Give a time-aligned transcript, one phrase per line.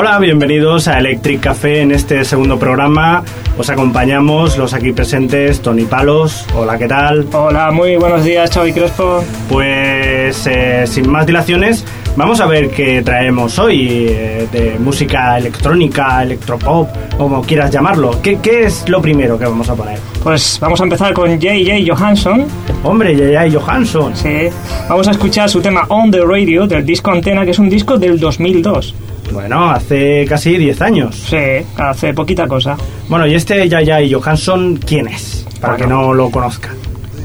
[0.00, 3.24] Hola, bienvenidos a Electric Café en este segundo programa.
[3.58, 6.46] Os acompañamos los aquí presentes, Tony Palos.
[6.54, 7.26] Hola, ¿qué tal?
[7.32, 9.24] Hola, muy buenos días, Xavi Crespo.
[9.48, 11.84] Pues eh, sin más dilaciones,
[12.14, 18.22] vamos a ver qué traemos hoy eh, de música electrónica, electropop, como quieras llamarlo.
[18.22, 19.98] ¿Qué, ¿Qué es lo primero que vamos a poner?
[20.22, 21.72] Pues vamos a empezar con J.J.
[21.84, 22.46] Johansson.
[22.84, 23.58] Hombre, J.J.
[23.58, 24.14] Johansson.
[24.14, 24.48] Sí.
[24.88, 27.98] Vamos a escuchar su tema On the Radio del disco Antena, que es un disco
[27.98, 28.94] del 2002.
[29.38, 31.14] Bueno, hace casi 10 años.
[31.14, 31.36] Sí,
[31.76, 32.76] hace poquita cosa.
[33.08, 35.46] Bueno, ¿y este Yaya y Johansson quién es?
[35.60, 35.86] Para Bueno.
[35.86, 36.70] que no lo conozca.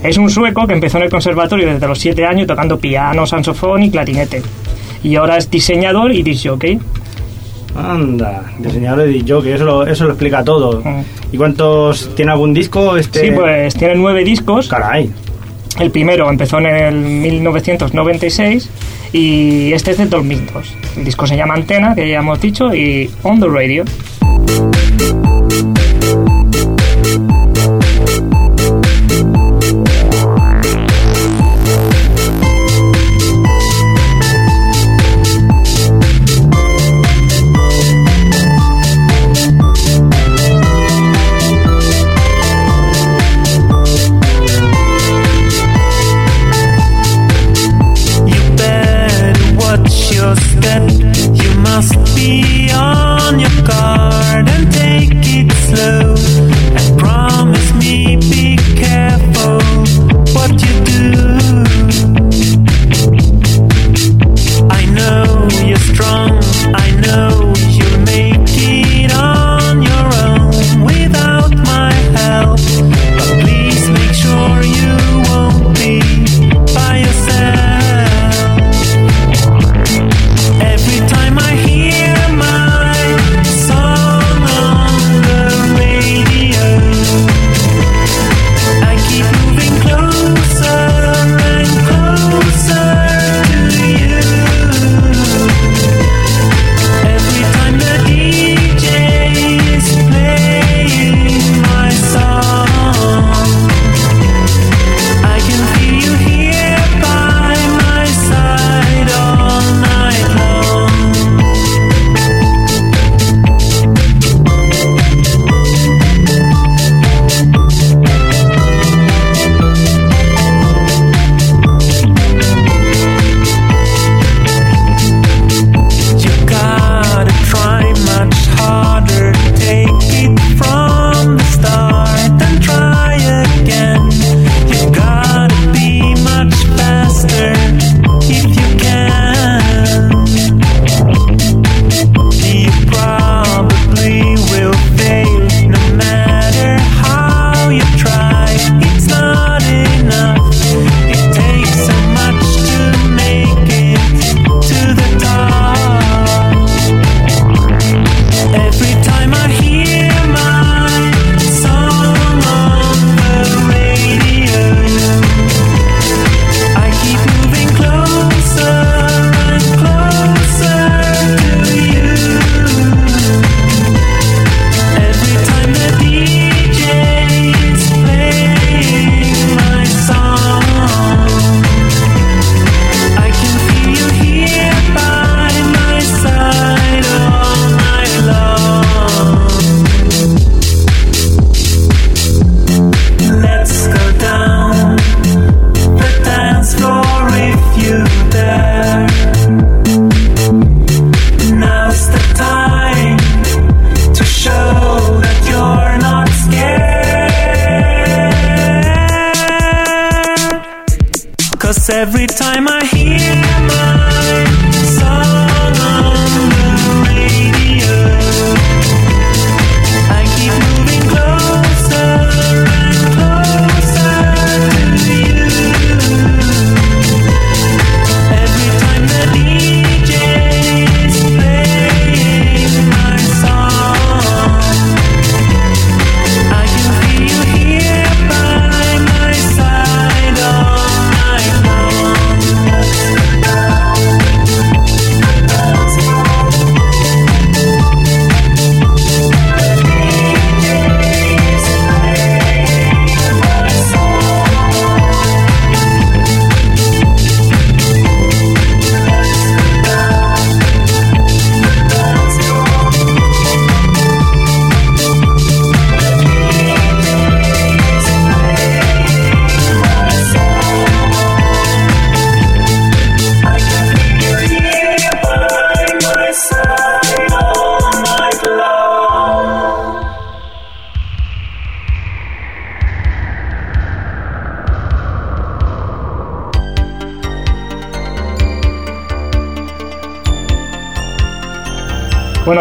[0.04, 3.82] Es un sueco que empezó en el conservatorio desde los 7 años tocando piano, saxofón
[3.82, 4.44] y clarinete.
[5.02, 6.78] Y ahora es diseñador y disjockey.
[7.76, 10.84] Anda, diseñador de DJ, eso lo, eso lo explica todo.
[10.84, 11.02] Mm.
[11.32, 12.96] ¿Y cuántos tiene algún disco?
[12.96, 13.22] Este...
[13.22, 14.68] Sí, pues tiene nueve discos.
[14.68, 15.10] Caray.
[15.80, 18.70] El primero empezó en el 1996
[19.12, 20.76] y este es del 2002.
[20.98, 23.84] El disco se llama Antena, que ya hemos dicho, y On the Radio.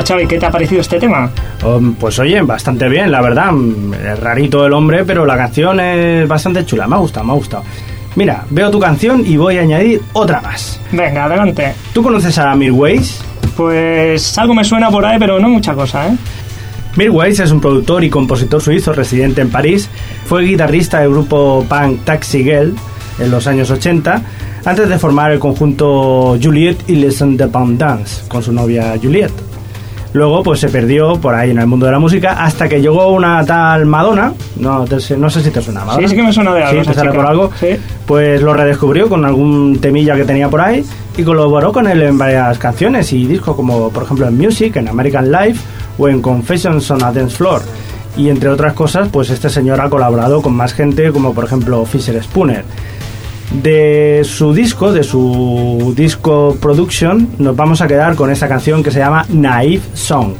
[0.03, 1.31] Bueno, Xavi, ¿qué te ha parecido este tema?
[1.65, 3.53] Um, pues oye, bastante bien, la verdad.
[3.53, 6.89] Mm, Es rarito el hombre, pero la canción es bastante chula.
[6.89, 7.63] Me ha gustado, me ha gustado.
[8.17, 10.81] Mira, veo tu canción y voy a añadir otra más.
[10.91, 11.73] Venga, adelante.
[11.93, 13.21] ¿Tú conoces a Mirways?
[13.57, 16.17] Pues algo me suena por ahí, pero no mucha cosa, ¿eh?
[16.97, 19.89] Mirwais es un productor y compositor suizo residente en París.
[20.27, 22.75] Fue guitarrista del grupo punk Taxi Girl
[23.21, 24.21] en los años 80,
[24.65, 29.52] antes de formar el conjunto Juliette y Les Independants con su novia Juliette.
[30.15, 33.09] Luego pues se perdió por ahí en el mundo de la música hasta que llegó
[33.13, 36.07] una tal Madonna, no, te sé- no sé si te suena Madonna.
[36.07, 37.51] Sí, sí que me suena de algo Sí, te sale por algo.
[37.59, 37.69] Sí.
[38.07, 40.85] Pues lo redescubrió con algún temilla que tenía por ahí
[41.17, 44.89] y colaboró con él en varias canciones y discos como por ejemplo en Music, en
[44.89, 45.61] American Life
[45.97, 47.63] o en Confessions on a Dance Floor.
[48.15, 51.87] Y entre otras cosas, pues este señor ha colaborado con más gente como por ejemplo
[51.87, 52.65] Fisher Spooner.
[53.61, 58.91] De su disco, de su disco Production, nos vamos a quedar con esta canción que
[58.91, 60.33] se llama Naive Song.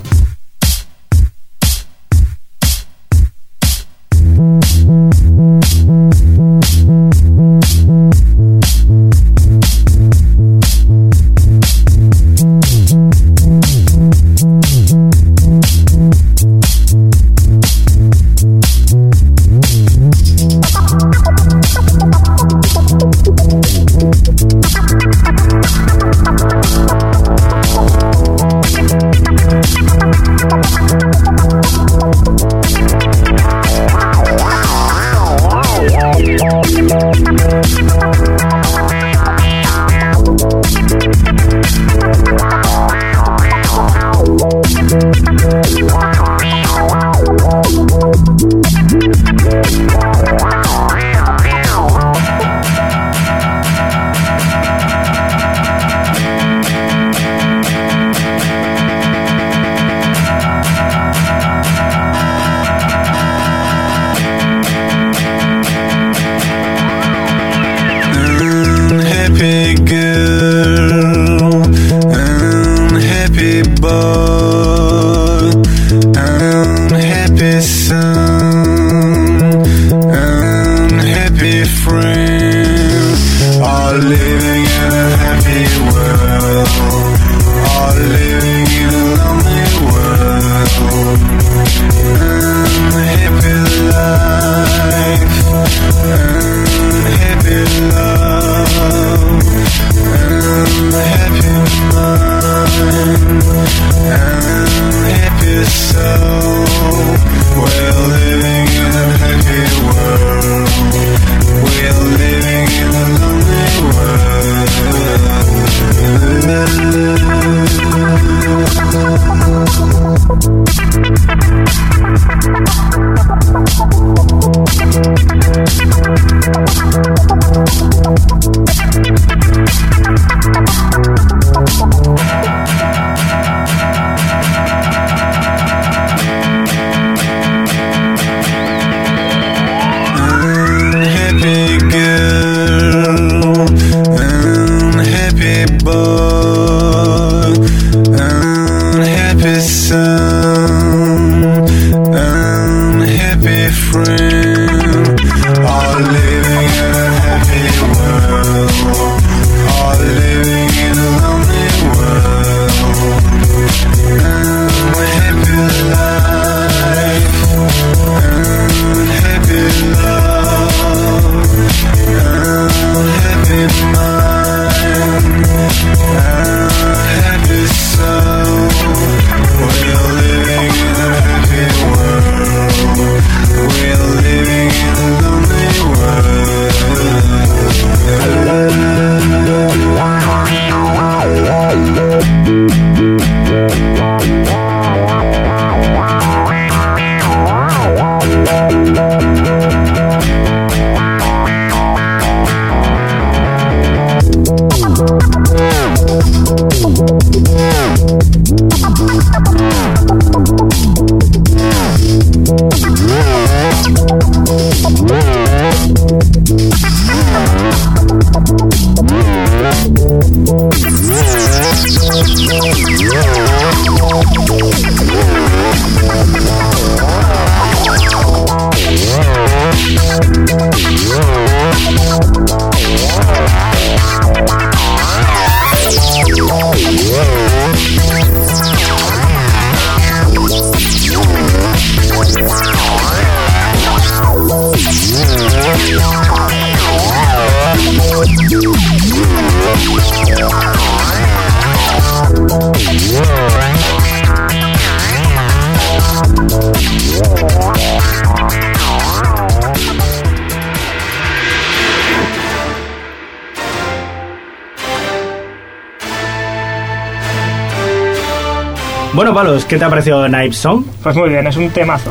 [269.23, 270.85] Bueno, Palos, ¿qué te ha parecido Knife Song?
[271.01, 272.11] Pues muy bien, es un temazo.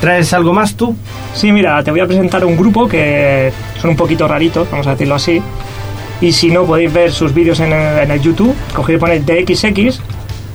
[0.00, 0.96] ¿Traes algo más tú?
[1.32, 4.90] Sí, mira, te voy a presentar un grupo que son un poquito raritos, vamos a
[4.90, 5.40] decirlo así.
[6.20, 8.52] Y si no, podéis ver sus vídeos en el, en el YouTube.
[8.74, 10.00] Cogéis y ponéis DXX.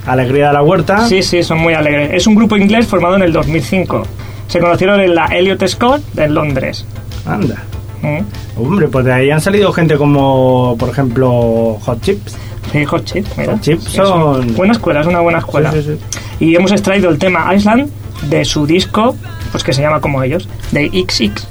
[0.06, 1.08] Alegría de la Huerta.
[1.08, 2.10] Sí, sí, son muy alegres.
[2.12, 4.04] Es un grupo inglés formado en el 2005.
[4.50, 6.86] Se conocieron en la Elliot Scott de Londres.
[7.26, 7.64] Anda.
[8.02, 8.62] Mm.
[8.62, 12.38] Hombre, pues de ahí han salido gente como, por ejemplo, Hot Chips.
[12.76, 13.58] Sí, Hot Chip, mira.
[13.62, 15.72] Chip son- Buena escuela, es una buena escuela.
[15.72, 15.98] Sí, sí,
[16.40, 16.46] sí.
[16.46, 17.90] Y hemos extraído el tema Island
[18.30, 19.16] de su disco,
[19.52, 21.48] pues que se llama como ellos, de XX.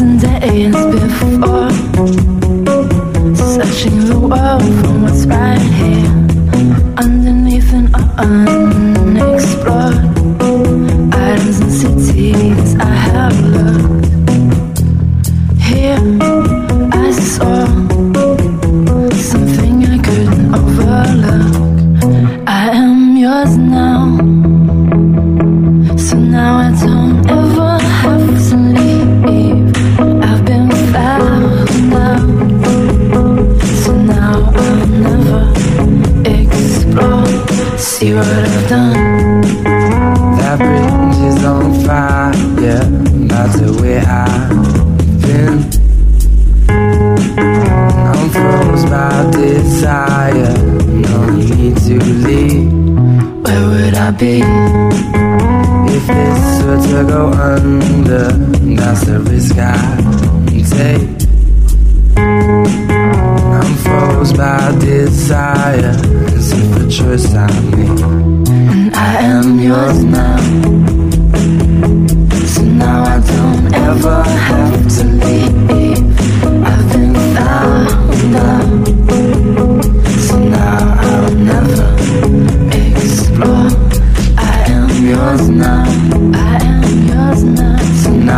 [0.00, 1.59] Days before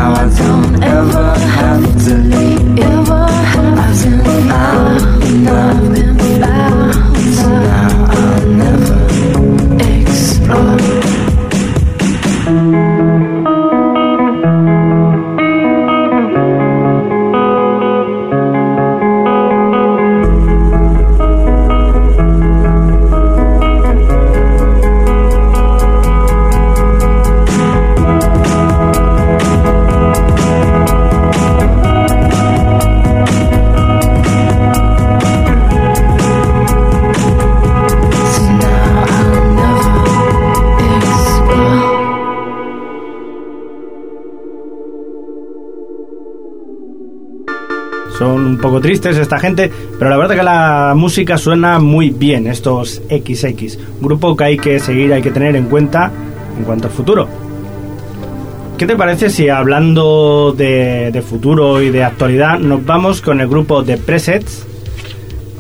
[0.03, 2.62] now I don't ever have to leave.
[49.11, 53.79] Esta gente, pero la verdad que la música suena muy bien, estos XX.
[54.01, 56.11] Grupo que hay que seguir, hay que tener en cuenta
[56.57, 57.29] en cuanto al futuro.
[58.79, 63.49] ¿Qué te parece si hablando de, de futuro y de actualidad nos vamos con el
[63.49, 64.67] grupo de Presets,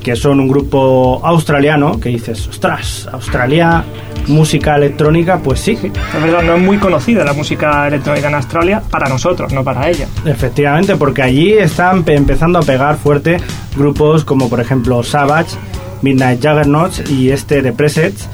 [0.03, 3.85] que son un grupo australiano, que dices, ostras, Australia,
[4.29, 8.83] música electrónica, pues sí, Es verdad, no es muy conocida la música electrónica en Australia
[8.91, 10.07] para nosotros, no para ella.
[10.25, 13.39] Efectivamente, porque allí están pe- empezando a pegar fuerte
[13.77, 15.57] grupos como por ejemplo Savage,
[16.03, 18.29] Midnight Juggernauts y este de Presets,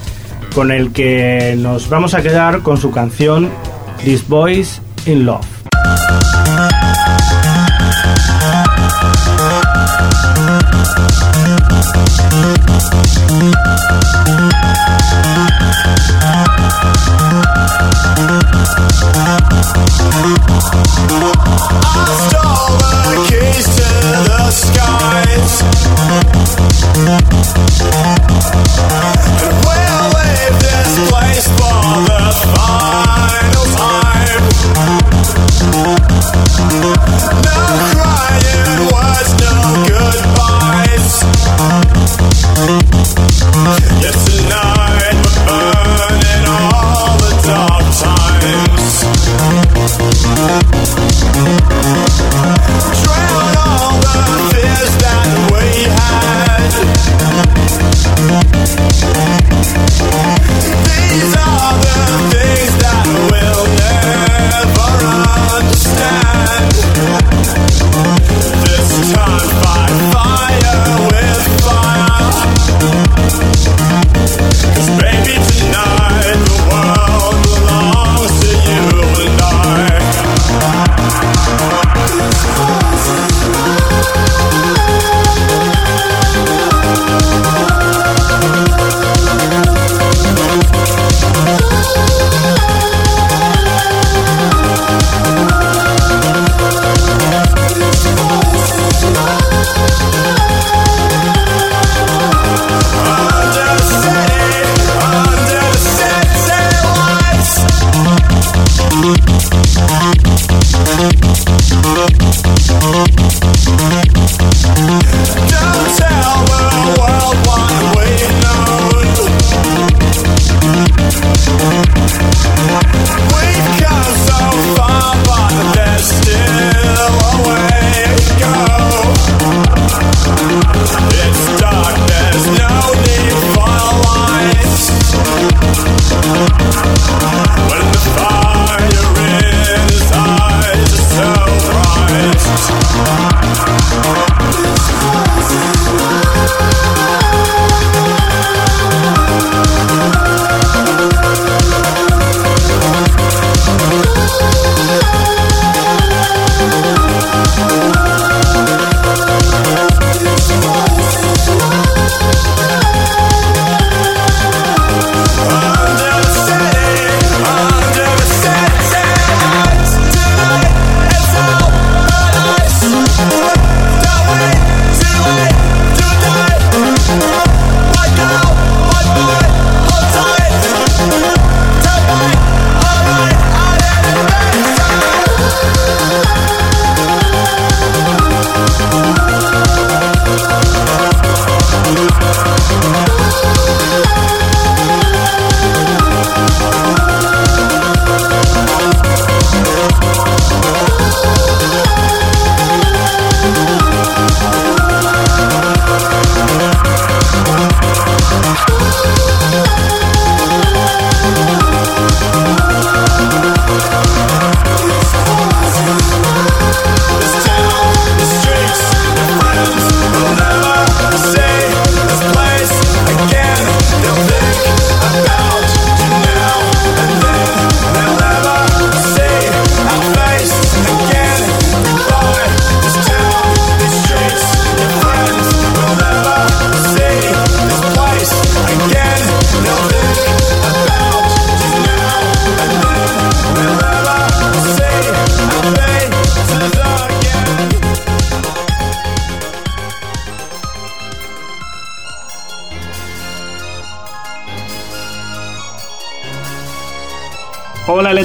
[0.55, 3.49] con el que nos vamos a quedar con su canción
[4.05, 5.47] This Boys in Love.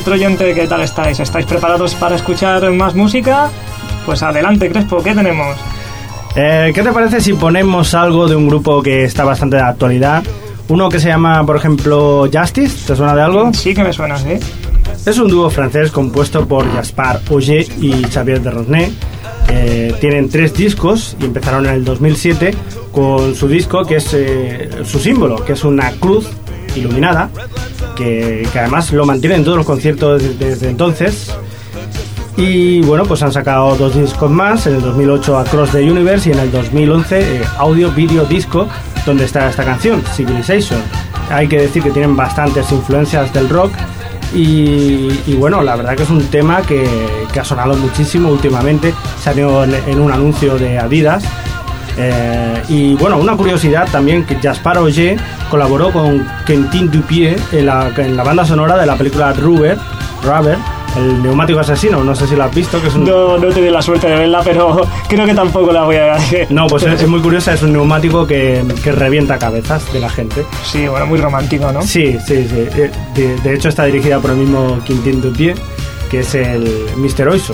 [0.05, 1.17] Electroyente, ¿qué tal estáis?
[1.21, 3.49] ¿Estáis preparados para escuchar más música?
[4.05, 5.55] Pues adelante, Crespo, ¿qué tenemos?
[6.35, 10.21] Eh, ¿Qué te parece si ponemos algo de un grupo que está bastante de actualidad?
[10.67, 13.53] Uno que se llama, por ejemplo, Justice, ¿te suena de algo?
[13.53, 14.33] Sí que me suena, ¿sí?
[15.05, 18.93] Es un dúo francés compuesto por Gaspar Auger y Xavier de Rosnay.
[19.47, 22.53] Eh, tienen tres discos y empezaron en el 2007
[22.91, 26.27] con su disco que es eh, su símbolo, que es una cruz
[26.75, 27.29] iluminada,
[27.95, 31.35] que, además lo mantienen en todos los conciertos desde, entonces.
[32.35, 36.33] Y bueno, pues han sacado dos discos más, en el 2008 Across the Universe y
[36.33, 38.67] en el 2011 eh, Audio Video Disco,
[39.05, 40.81] donde está esta canción, Civilization.
[41.29, 43.71] Hay que decir que tienen bastantes influencias del rock
[44.35, 46.87] y, bueno, la verdad que es un tema que,
[47.31, 51.23] que ha sonado muchísimo últimamente, salió en, en un anuncio de Adidas.
[51.97, 55.17] Eh, y bueno, una curiosidad también que Jaspar Auger
[55.49, 59.77] colaboró con Quentin Dupieux en la, en la banda sonora de la película Rubber,
[60.23, 60.57] Rubber,
[60.97, 63.03] el neumático asesino, no sé si lo has visto, que es un...
[63.05, 66.17] No, no he tenido la suerte de verla, pero creo que tampoco la voy a
[66.31, 66.51] ver.
[66.51, 70.09] No, pues es, es muy curiosa, es un neumático que, que revienta cabezas de la
[70.09, 70.45] gente.
[70.63, 71.81] Sí, bueno, muy romántico, ¿no?
[71.81, 72.67] Sí, sí, sí.
[72.75, 75.59] Eh, De, de hecho está dirigida por el mismo Quintín Dupieux,
[76.11, 76.63] que es el
[76.97, 77.27] Mr.
[77.27, 77.53] Oiso.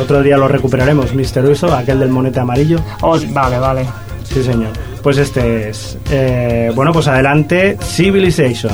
[0.00, 1.44] Otro día lo recuperaremos, Mr.
[1.46, 2.78] Oiso, aquel del monete amarillo.
[3.00, 3.86] Oh, vale, vale.
[4.24, 4.70] Sí, señor.
[5.02, 5.98] Pues este es.
[6.10, 8.72] Eh, bueno, pues adelante, Civilization.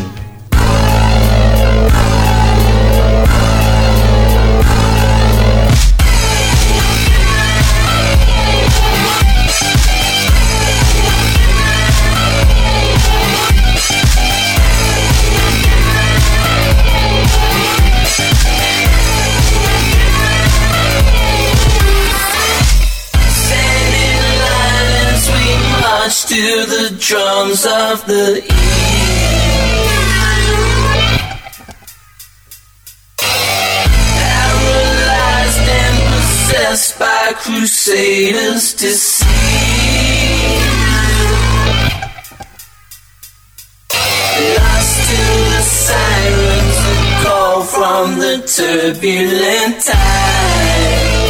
[26.10, 28.42] March to the drums of the
[34.18, 39.24] Paralyzed and possessed by crusaders see.
[44.56, 45.22] Lost to
[45.54, 51.29] the sirens that call from the turbulent tide.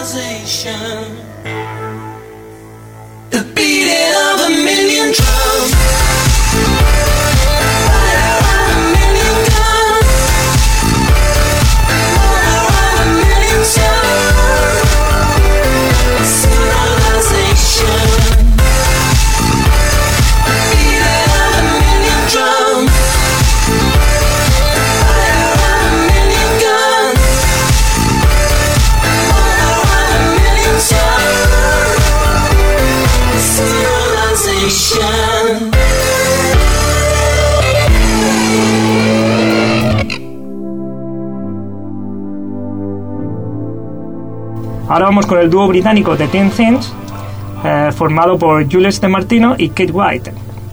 [0.00, 1.79] realization.
[45.00, 46.92] Ahora vamos con el dúo británico de Ten Things,
[47.64, 50.30] eh, formado por Jules De Martino y Kate White.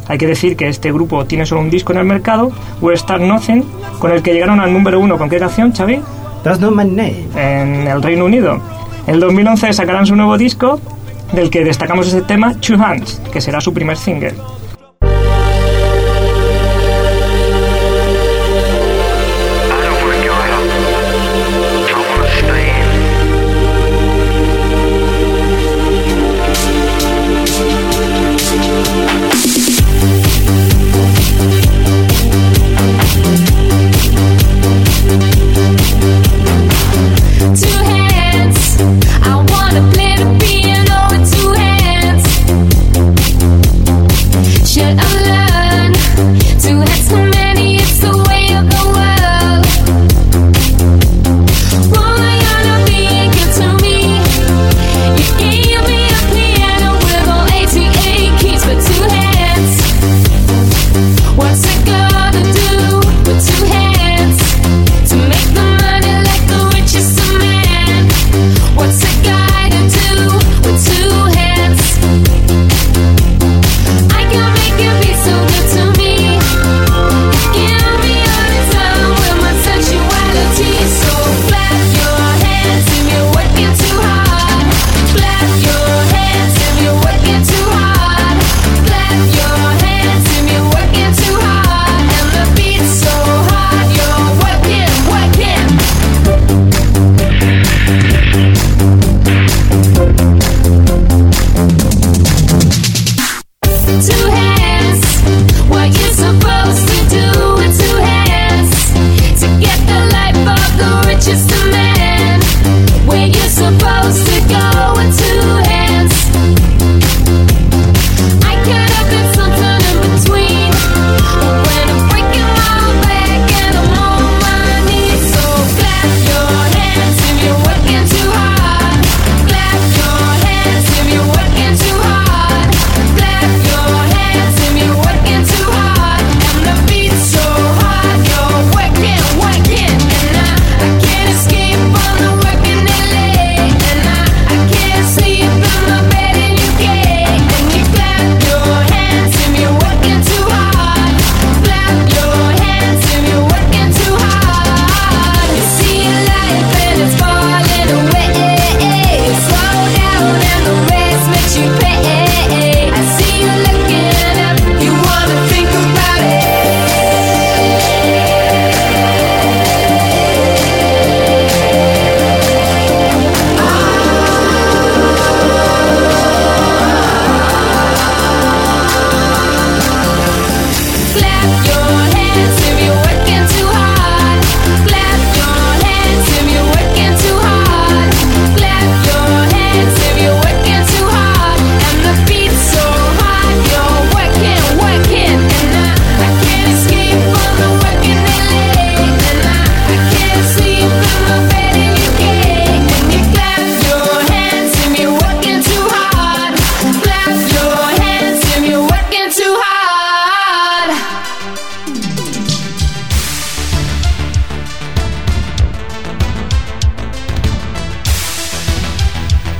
[0.09, 3.21] Hay que decir que este grupo tiene solo un disco en el mercado, West Star
[3.21, 3.63] Nothing,
[3.99, 5.17] con el que llegaron al número uno.
[5.17, 6.01] ¿Con qué canción, Xavi?
[6.43, 7.27] That's not my name.
[7.37, 8.59] En el Reino Unido.
[9.07, 10.81] En 2011 sacarán su nuevo disco,
[11.31, 14.33] del que destacamos ese tema, Two Hands, que será su primer single.
[37.55, 37.96] to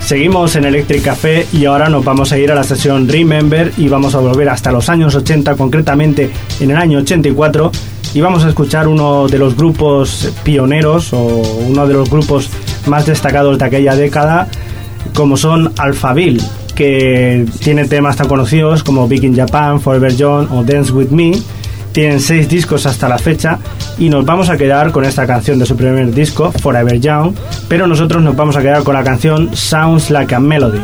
[0.08, 3.89] Seguimos en Electric Café y ahora nos vamos a ir a la sesión Remember y
[3.89, 7.70] vamos a volver hasta los años 80, concretamente en el año 84
[8.13, 11.26] y vamos a escuchar uno de los grupos pioneros o
[11.67, 12.50] uno de los grupos
[12.86, 14.48] más destacados de aquella década,
[15.13, 16.41] como son Alphaville,
[16.74, 21.34] que tiene temas tan conocidos como Big in Japan, Forever John o Dance With Me,
[21.97, 23.57] tienen seis discos hasta la fecha
[23.97, 27.33] y nos vamos a quedar con esta canción de su primer disco, Forever Young,
[27.67, 30.83] pero nosotros nos vamos a quedar con la canción Sounds Like a Melody.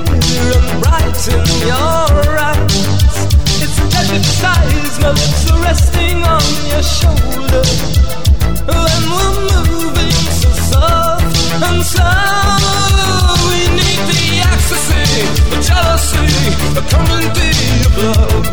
[1.27, 3.27] in your eyes.
[3.61, 5.19] It's an advertisement
[5.63, 7.63] resting on your shoulder.
[8.67, 13.30] And we're moving so soft and slow
[14.07, 15.05] the ecstasy,
[15.51, 16.27] the jealousy,
[16.73, 17.53] the comedy
[17.85, 18.45] of love.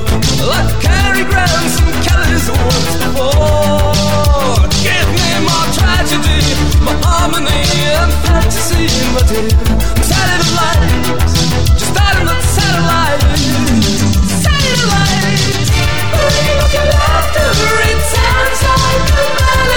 [0.45, 4.57] Like Cary Grant and Kelly's once before.
[4.85, 6.41] Give me my tragedy,
[6.85, 7.65] my harmony
[8.01, 9.49] and fantasy, my dear.
[10.09, 11.35] Saturday lights,
[11.81, 13.23] just out of the satellite.
[14.45, 15.39] Satellite,
[16.13, 17.49] Bring up your laughter,
[18.15, 18.28] time.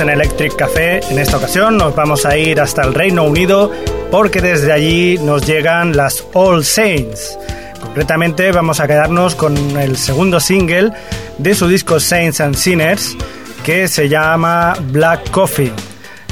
[0.00, 1.00] en Electric Café.
[1.10, 3.72] En esta ocasión nos vamos a ir hasta el Reino Unido
[4.10, 7.38] porque desde allí nos llegan las All Saints.
[7.80, 10.92] Concretamente vamos a quedarnos con el segundo single
[11.38, 13.16] de su disco Saints and Sinners
[13.64, 15.72] que se llama Black Coffee.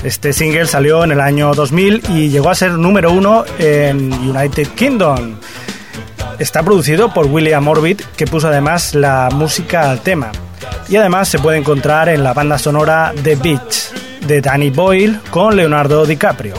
[0.04, 4.68] Este single salió en el año 2000 y llegó a ser número uno en United
[4.76, 5.36] Kingdom.
[6.38, 10.30] Está producido por William Orbit, que puso además la música al tema.
[10.88, 13.90] Y además se puede encontrar en la banda sonora The Beach,
[14.26, 16.54] de Danny Boyle con Leonardo DiCaprio.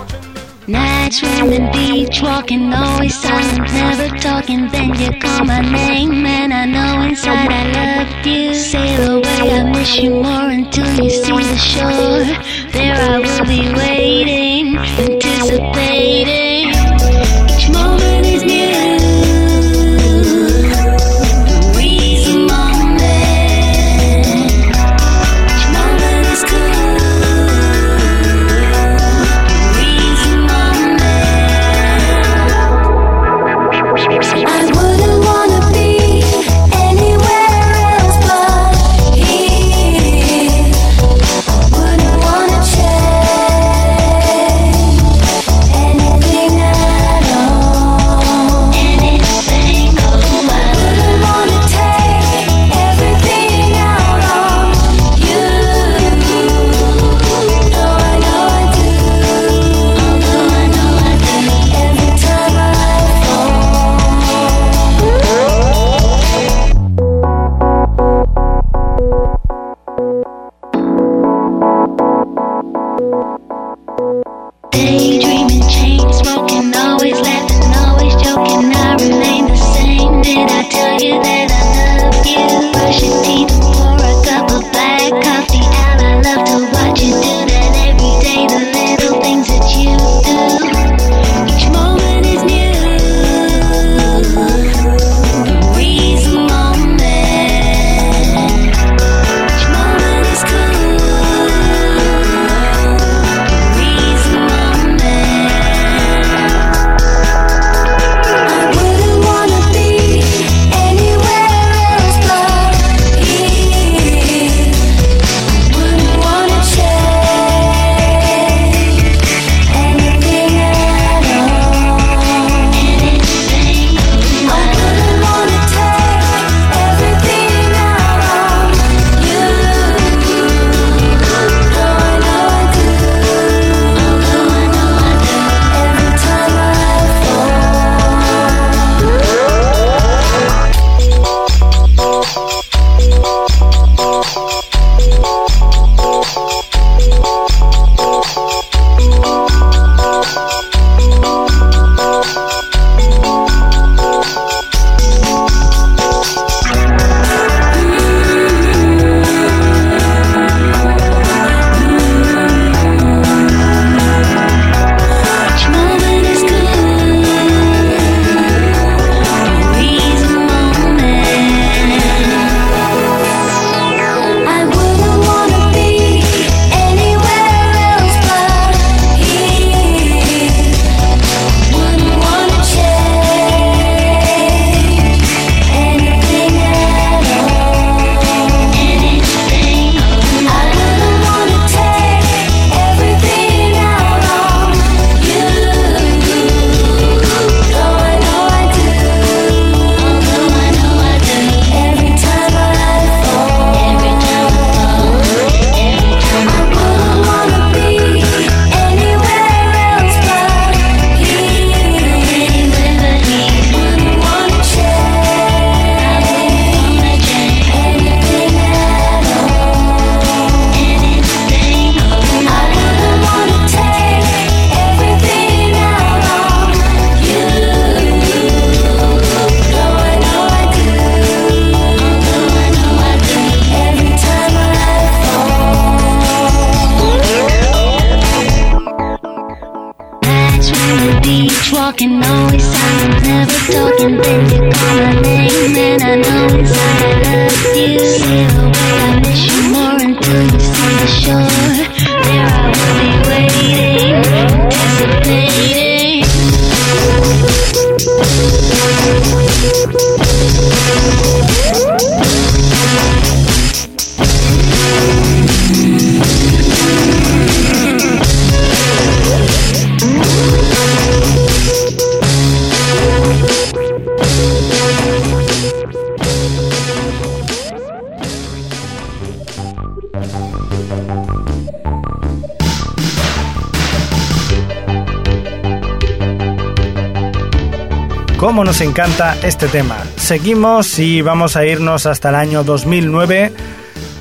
[288.38, 289.98] Cómo nos encanta este tema.
[290.16, 293.52] Seguimos y vamos a irnos hasta el año 2009,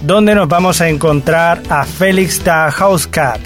[0.01, 3.39] donde nos vamos a encontrar a Felix the House Cat,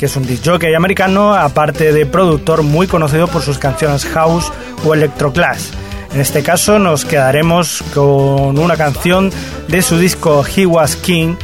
[0.00, 0.44] que es un disc
[0.76, 4.52] americano, aparte de productor muy conocido por sus canciones house
[4.84, 5.66] o electroclash.
[6.12, 9.30] En este caso nos quedaremos con una canción
[9.68, 11.36] de su disco He Was King,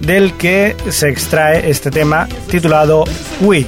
[0.00, 3.04] del que se extrae este tema titulado
[3.42, 3.66] We.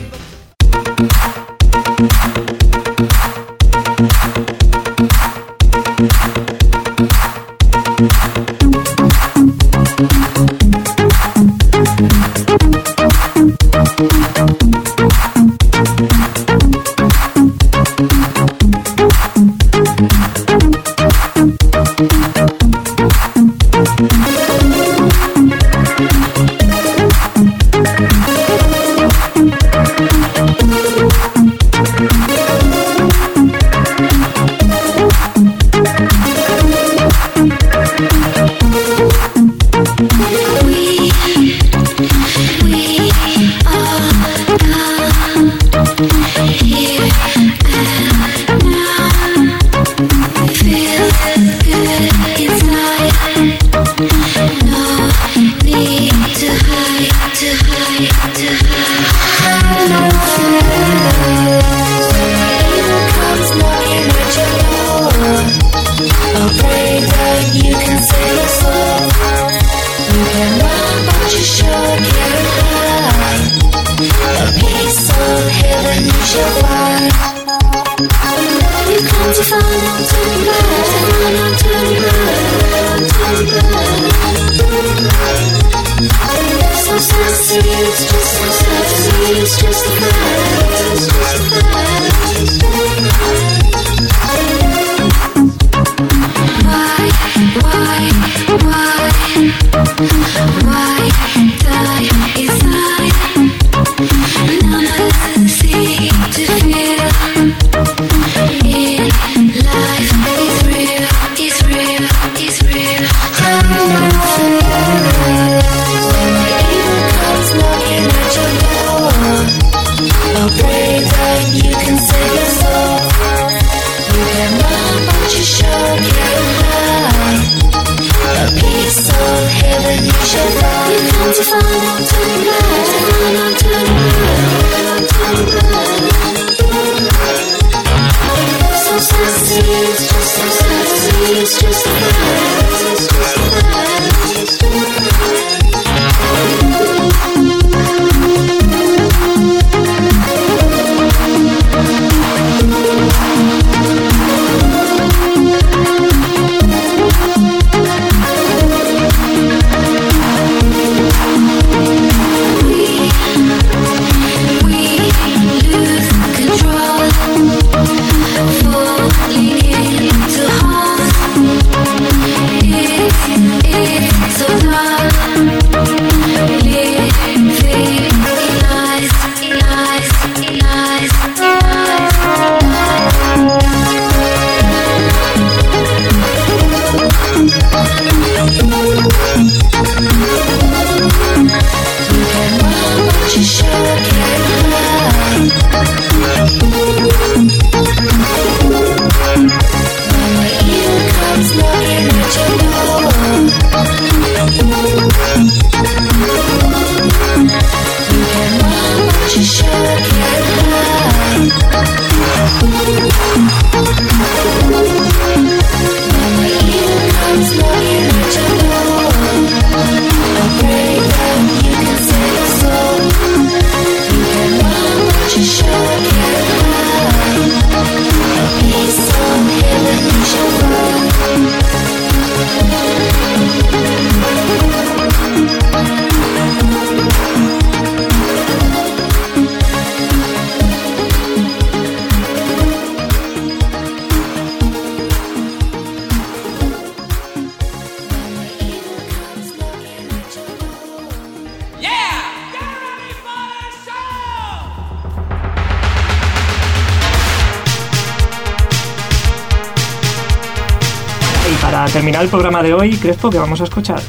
[262.09, 264.01] Terminar el programa de hoy, Crespo, que vamos a escuchar?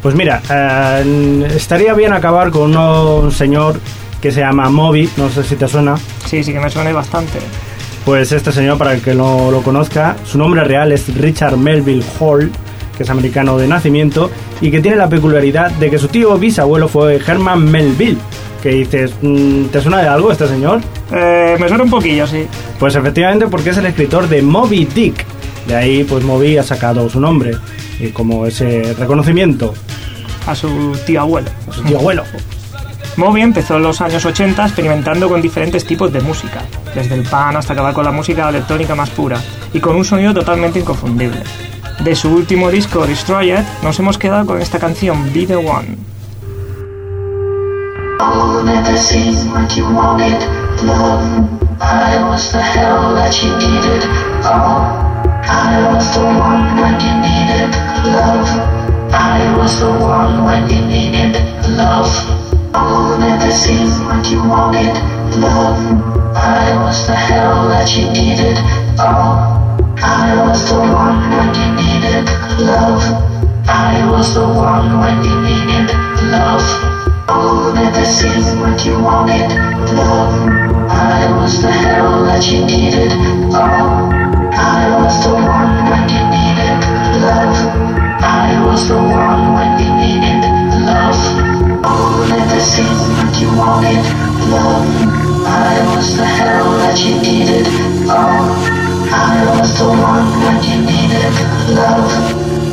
[0.00, 3.80] Pues mira, eh, estaría bien acabar con un señor
[4.22, 5.96] que se llama Moby, no sé si te suena.
[6.26, 7.40] Sí, sí que me suena bastante.
[8.04, 12.04] Pues este señor, para el que no lo conozca, su nombre real es Richard Melville
[12.20, 12.52] Hall,
[12.96, 14.30] que es americano de nacimiento
[14.60, 18.18] y que tiene la peculiaridad de que su tío bisabuelo fue Herman Melville.
[18.62, 20.82] Que dices, mm, ¿te suena de algo este señor?
[21.10, 22.46] Eh, me suena un poquillo, sí.
[22.78, 25.39] Pues efectivamente porque es el escritor de Moby Dick.
[25.70, 27.56] De ahí pues Moby ha sacado su nombre
[28.00, 29.72] y como ese reconocimiento
[30.44, 31.48] A su tío abuelo.
[31.70, 32.24] a su tío abuelo.
[33.16, 36.62] Moby empezó en los años 80 experimentando con diferentes tipos de música,
[36.92, 39.40] desde el pan hasta acabar con la música electrónica más pura,
[39.72, 41.40] y con un sonido totalmente inconfundible.
[42.02, 45.98] De su último disco, Destroyer, nos hemos quedado con esta canción, Be The One.
[48.18, 48.60] Oh,
[55.48, 57.70] I was the that I one when you needed
[58.12, 58.48] love.
[59.12, 61.34] I was the one when you needed
[61.76, 62.10] love.
[62.74, 64.94] Oh, never seemed like you wanted
[65.40, 65.80] love.
[66.36, 68.56] I was the hell that you needed.
[68.98, 69.56] Oh,
[70.02, 72.26] I was the one when you needed
[72.60, 73.02] love.
[73.68, 75.90] I was the one when you needed
[76.30, 76.90] love.
[78.00, 79.44] Never seemed like you wanted
[79.92, 80.32] love.
[80.88, 83.12] I was the hell that you needed.
[83.52, 84.08] Oh,
[84.56, 86.80] I was the one when you needed
[87.20, 87.56] love.
[88.24, 90.40] I was the one when you needed
[90.88, 91.20] love.
[91.84, 94.00] Oh, never seemed like you wanted
[94.48, 94.88] love.
[95.44, 97.66] I was the hell that you needed.
[98.08, 98.48] Oh,
[99.12, 101.34] I was the one when you needed
[101.76, 102.08] love.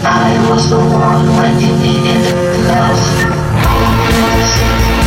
[0.07, 2.23] I was the one when you needed
[2.63, 3.01] love.
[3.69, 5.06] Oh,